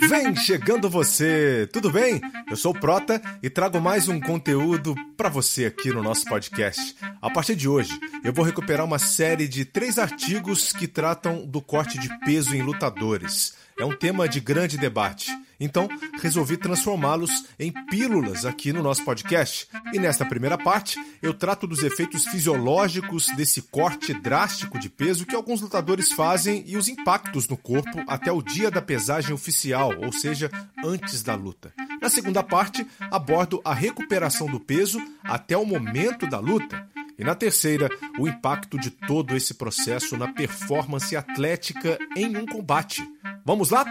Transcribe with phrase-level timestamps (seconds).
[0.00, 2.20] Vem chegando você, tudo bem?
[2.50, 6.94] Eu sou o Prota e trago mais um conteúdo para você aqui no nosso podcast.
[7.20, 11.60] A partir de hoje, eu vou recuperar uma série de três artigos que tratam do
[11.60, 13.54] corte de peso em lutadores.
[13.78, 15.30] É um tema de grande debate.
[15.58, 15.88] Então,
[16.20, 19.68] resolvi transformá-los em pílulas aqui no nosso podcast.
[19.92, 25.34] E nesta primeira parte, eu trato dos efeitos fisiológicos desse corte drástico de peso que
[25.34, 30.12] alguns lutadores fazem e os impactos no corpo até o dia da pesagem oficial, ou
[30.12, 30.50] seja,
[30.84, 31.72] antes da luta.
[32.00, 36.86] Na segunda parte, abordo a recuperação do peso até o momento da luta.
[37.18, 37.88] E na terceira,
[38.18, 43.02] o impacto de todo esse processo na performance atlética em um combate.
[43.44, 43.86] Vamos lá?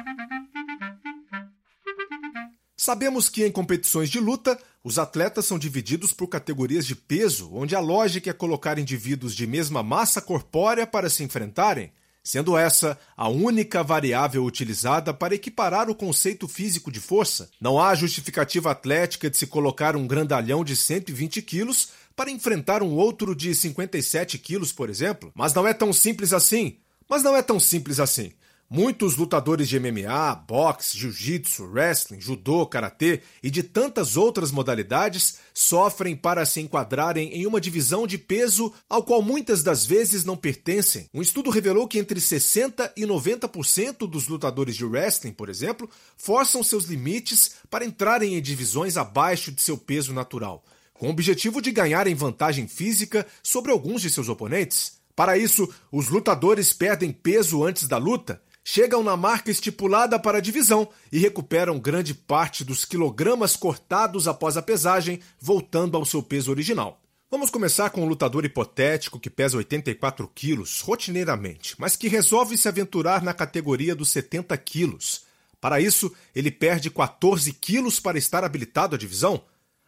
[2.86, 7.76] Sabemos que em competições de luta, os atletas são divididos por categorias de peso, onde
[7.76, 11.92] a lógica é colocar indivíduos de mesma massa corpórea para se enfrentarem,
[12.24, 17.50] sendo essa a única variável utilizada para equiparar o conceito físico de força.
[17.60, 22.94] Não há justificativa atlética de se colocar um grandalhão de 120 quilos para enfrentar um
[22.94, 25.32] outro de 57 quilos, por exemplo.
[25.34, 26.78] Mas não é tão simples assim.
[27.10, 28.32] Mas não é tão simples assim.
[28.68, 36.16] Muitos lutadores de MMA, boxe, jiu-jitsu, wrestling, judô, karatê e de tantas outras modalidades sofrem
[36.16, 41.08] para se enquadrarem em uma divisão de peso ao qual muitas das vezes não pertencem.
[41.14, 46.64] Um estudo revelou que entre 60 e 90% dos lutadores de wrestling, por exemplo, forçam
[46.64, 51.72] seus limites para entrarem em divisões abaixo de seu peso natural, com o objetivo de
[51.72, 54.94] ganharem vantagem física sobre alguns de seus oponentes.
[55.16, 60.42] Para isso, os lutadores perdem peso antes da luta chegam na marca estipulada para a
[60.42, 66.50] divisão e recuperam grande parte dos quilogramas cortados após a pesagem, voltando ao seu peso
[66.50, 67.00] original.
[67.30, 72.68] Vamos começar com um lutador hipotético que pesa 84 quilos rotineiramente, mas que resolve se
[72.68, 75.26] aventurar na categoria dos 70 quilos.
[75.62, 79.44] Para isso, ele perde 14 quilos para estar habilitado à divisão.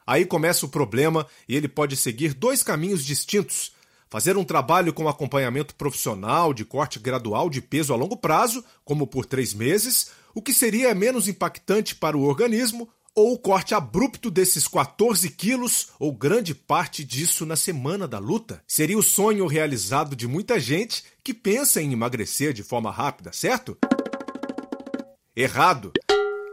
[0.05, 3.71] Aí começa o problema e ele pode seguir dois caminhos distintos
[4.09, 9.07] fazer um trabalho com acompanhamento profissional de corte gradual de peso a longo prazo, como
[9.07, 14.29] por três meses, o que seria menos impactante para o organismo, ou o corte abrupto
[14.29, 18.61] desses 14 quilos, ou grande parte disso na semana da luta.
[18.67, 23.75] Seria o sonho realizado de muita gente que pensa em emagrecer de forma rápida, certo?
[25.35, 25.91] Errado!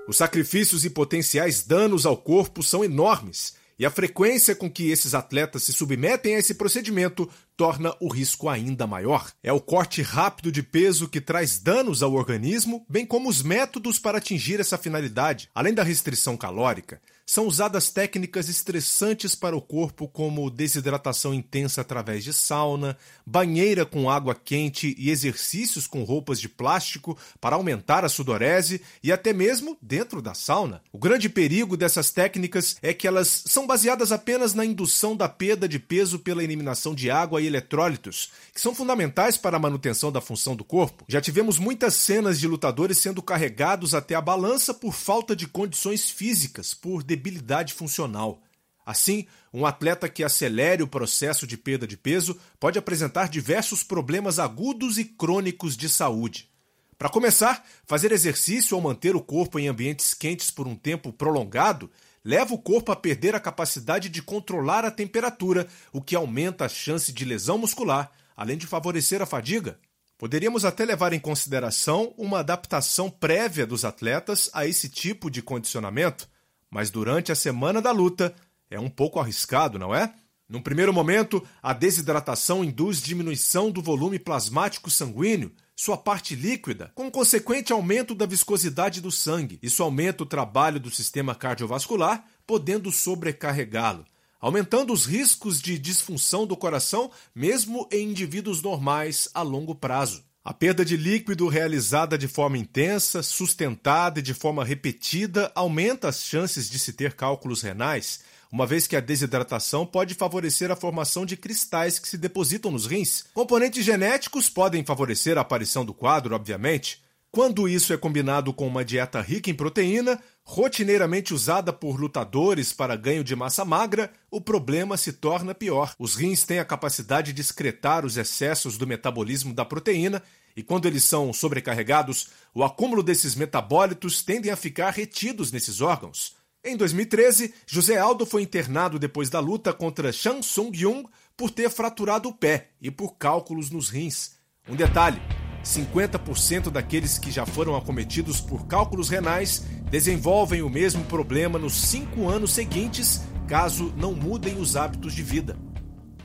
[0.09, 5.15] Os sacrifícios e potenciais danos ao corpo são enormes e a frequência com que esses
[5.15, 9.31] atletas se submetem a esse procedimento torna o risco ainda maior.
[9.43, 13.99] É o corte rápido de peso que traz danos ao organismo, bem como os métodos
[13.99, 15.49] para atingir essa finalidade.
[15.55, 22.23] Além da restrição calórica, são usadas técnicas estressantes para o corpo, como desidratação intensa através
[22.23, 28.11] de sauna, banheira com água quente e exercícios com roupas de plástico para aumentar a
[28.11, 30.83] sudorese e até mesmo dentro da sauna.
[30.93, 35.67] O grande perigo dessas técnicas é que elas são baseadas apenas na indução da perda
[35.67, 40.21] de peso pela eliminação de água e eletrólitos, que são fundamentais para a manutenção da
[40.21, 41.05] função do corpo.
[41.09, 46.11] Já tivemos muitas cenas de lutadores sendo carregados até a balança por falta de condições
[46.11, 48.43] físicas, por debilidade funcional.
[48.85, 54.39] Assim, um atleta que acelere o processo de perda de peso pode apresentar diversos problemas
[54.39, 56.51] agudos e crônicos de saúde.
[56.99, 61.91] Para começar, fazer exercício ou manter o corpo em ambientes quentes por um tempo prolongado
[62.25, 66.69] leva o corpo a perder a capacidade de controlar a temperatura, o que aumenta a
[66.69, 69.79] chance de lesão muscular, além de favorecer a fadiga.
[70.17, 76.29] Poderíamos até levar em consideração uma adaptação prévia dos atletas a esse tipo de condicionamento,
[76.71, 78.35] mas durante a semana da luta
[78.71, 80.15] é um pouco arriscado, não é?
[80.49, 87.11] Num primeiro momento, a desidratação induz diminuição do volume plasmático sanguíneo, sua parte líquida, com
[87.11, 89.59] consequente aumento da viscosidade do sangue.
[89.63, 94.05] Isso aumenta o trabalho do sistema cardiovascular, podendo sobrecarregá-lo,
[94.41, 100.23] aumentando os riscos de disfunção do coração, mesmo em indivíduos normais a longo prazo.
[100.45, 106.23] A perda de líquido realizada de forma intensa, sustentada e de forma repetida aumenta as
[106.23, 108.21] chances de se ter cálculos renais,
[108.55, 112.87] uma vez que a desidratação pode favorecer a formação de cristais que se depositam nos
[112.87, 113.25] rins.
[113.35, 117.03] Componentes genéticos podem favorecer a aparição do quadro, obviamente.
[117.33, 122.95] Quando isso é combinado com uma dieta rica em proteína, rotineiramente usada por lutadores para
[122.95, 125.93] ganho de massa magra, o problema se torna pior.
[125.99, 130.23] Os rins têm a capacidade de excretar os excessos do metabolismo da proteína
[130.57, 136.37] e quando eles são sobrecarregados, o acúmulo desses metabólitos tendem a ficar retidos nesses órgãos.
[136.67, 141.07] Em 2013, José Aldo foi internado depois da luta contra Shang Tsung Jung
[141.37, 144.39] por ter fraturado o pé e por cálculos nos rins.
[144.67, 145.21] Um detalhe:
[145.63, 152.31] 50% daqueles que já foram acometidos por cálculos renais desenvolvem o mesmo problema nos cinco
[152.31, 155.59] anos seguintes, caso não mudem os hábitos de vida.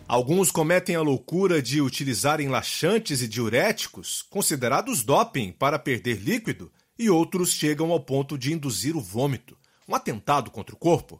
[0.07, 7.09] Alguns cometem a loucura de utilizarem laxantes e diuréticos, considerados doping, para perder líquido, e
[7.09, 9.58] outros chegam ao ponto de induzir o vômito,
[9.89, 11.19] um atentado contra o corpo.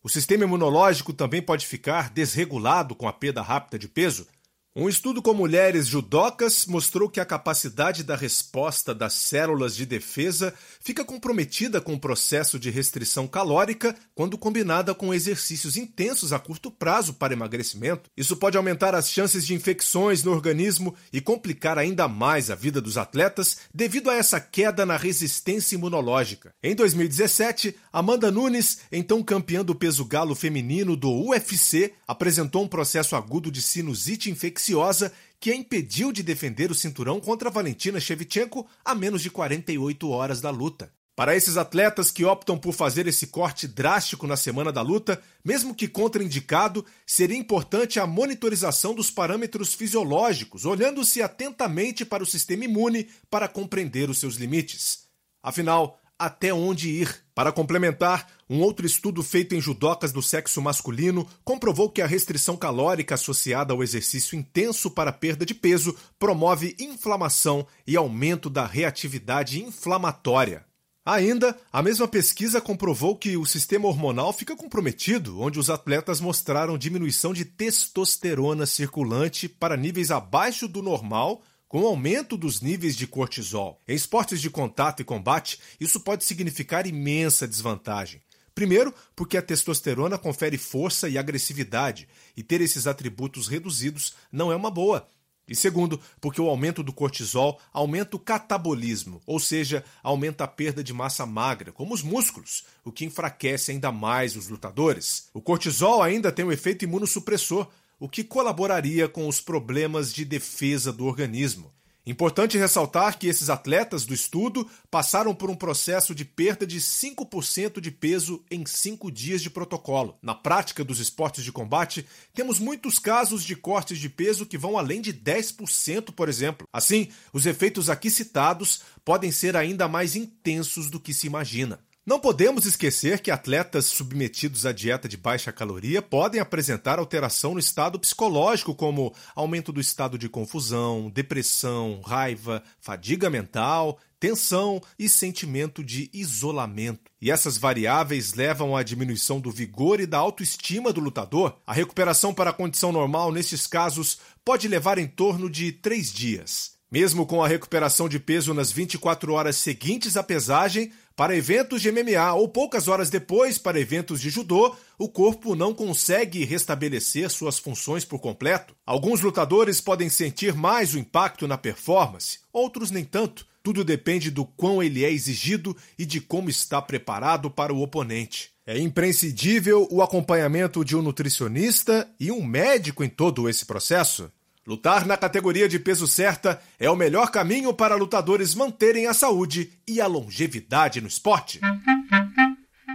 [0.00, 4.28] O sistema imunológico também pode ficar desregulado com a perda rápida de peso,
[4.78, 10.52] um estudo com mulheres judocas mostrou que a capacidade da resposta das células de defesa
[10.82, 16.70] fica comprometida com o processo de restrição calórica quando combinada com exercícios intensos a curto
[16.70, 18.10] prazo para emagrecimento.
[18.14, 22.78] Isso pode aumentar as chances de infecções no organismo e complicar ainda mais a vida
[22.78, 26.52] dos atletas devido a essa queda na resistência imunológica.
[26.62, 33.16] Em 2017, Amanda Nunes, então campeã do peso galo feminino do UFC, apresentou um processo
[33.16, 38.66] agudo de sinusite infecciosa infecciosa que a impediu de defender o cinturão contra Valentina Shevchenko
[38.84, 40.90] a menos de 48 horas da luta.
[41.14, 45.74] Para esses atletas que optam por fazer esse corte drástico na semana da luta, mesmo
[45.74, 53.08] que contraindicado, seria importante a monitorização dos parâmetros fisiológicos, olhando-se atentamente para o sistema imune
[53.30, 55.06] para compreender os seus limites.
[55.42, 57.24] Afinal, até onde ir.
[57.34, 62.56] Para complementar, um outro estudo feito em judocas do sexo masculino comprovou que a restrição
[62.56, 69.62] calórica associada ao exercício intenso para perda de peso promove inflamação e aumento da reatividade
[69.62, 70.64] inflamatória.
[71.06, 76.76] Ainda, a mesma pesquisa comprovou que o sistema hormonal fica comprometido, onde os atletas mostraram
[76.76, 83.06] diminuição de testosterona circulante para níveis abaixo do normal com o aumento dos níveis de
[83.06, 83.80] cortisol.
[83.86, 88.22] Em esportes de contato e combate, isso pode significar imensa desvantagem.
[88.54, 94.56] Primeiro, porque a testosterona confere força e agressividade, e ter esses atributos reduzidos não é
[94.56, 95.06] uma boa.
[95.48, 100.82] E segundo, porque o aumento do cortisol aumenta o catabolismo, ou seja, aumenta a perda
[100.82, 105.28] de massa magra, como os músculos, o que enfraquece ainda mais os lutadores.
[105.32, 107.68] O cortisol ainda tem um efeito imunossupressor,
[107.98, 111.72] o que colaboraria com os problemas de defesa do organismo.
[112.06, 117.80] Importante ressaltar que esses atletas do estudo passaram por um processo de perda de 5%
[117.80, 120.16] de peso em 5 dias de protocolo.
[120.22, 124.78] Na prática dos esportes de combate, temos muitos casos de cortes de peso que vão
[124.78, 126.68] além de 10%, por exemplo.
[126.72, 131.80] Assim, os efeitos aqui citados podem ser ainda mais intensos do que se imagina.
[132.06, 137.58] Não podemos esquecer que atletas submetidos à dieta de baixa caloria podem apresentar alteração no
[137.58, 145.82] estado psicológico, como aumento do estado de confusão, depressão, raiva, fadiga mental, tensão e sentimento
[145.82, 147.10] de isolamento.
[147.20, 151.58] E essas variáveis levam à diminuição do vigor e da autoestima do lutador.
[151.66, 156.76] A recuperação para a condição normal, nesses casos, pode levar em torno de três dias.
[156.88, 161.90] Mesmo com a recuperação de peso nas 24 horas seguintes à pesagem, para eventos de
[161.90, 167.58] MMA ou poucas horas depois para eventos de judô, o corpo não consegue restabelecer suas
[167.58, 168.76] funções por completo.
[168.84, 173.46] Alguns lutadores podem sentir mais o impacto na performance, outros nem tanto.
[173.62, 178.50] Tudo depende do quão ele é exigido e de como está preparado para o oponente.
[178.66, 184.30] É imprescindível o acompanhamento de um nutricionista e um médico em todo esse processo.
[184.66, 189.70] Lutar na categoria de peso certa é o melhor caminho para lutadores manterem a saúde
[189.86, 191.60] e a longevidade no esporte.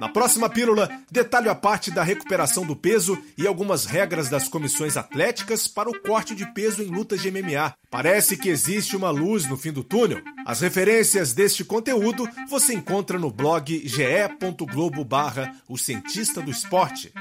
[0.02, 4.98] Na próxima pílula, detalhe a parte da recuperação do peso e algumas regras das comissões
[4.98, 7.74] atléticas para o corte de peso em lutas de MMA.
[7.90, 10.22] Parece que existe uma luz no fim do túnel.
[10.46, 17.14] As referências deste conteúdo você encontra no blog ge.globo barra o cientista do esporte.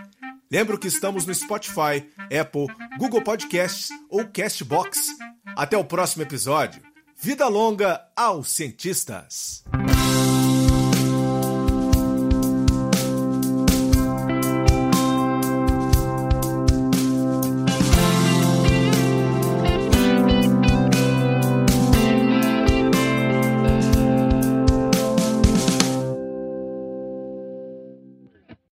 [0.50, 2.66] Lembro que estamos no Spotify, Apple,
[2.99, 5.11] Google Podcasts ou Castbox.
[5.57, 6.83] Até o próximo episódio.
[7.16, 9.62] Vida longa aos cientistas!